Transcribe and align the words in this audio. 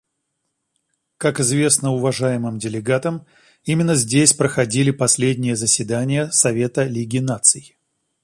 Как 1.19 1.39
известно 1.39 1.91
уважаемым 1.93 2.57
делегатам, 2.57 3.27
именно 3.65 3.93
здесь 3.93 4.33
проходили 4.33 4.89
последние 4.89 5.55
заседания 5.55 6.31
Совета 6.31 6.85
Лиги 6.85 7.19
Наций. 7.19 7.77